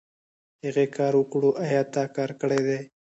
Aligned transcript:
هغې 0.65 0.85
کار 0.97 1.13
وکړو 1.17 1.49
ايا 1.65 1.81
تا 1.93 2.03
کار 2.15 2.31
کړی 2.41 2.59
دی؟ 2.67 2.79